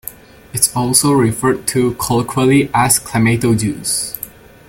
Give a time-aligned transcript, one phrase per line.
[0.51, 4.17] It is also referred to colloquially as "clamato juice".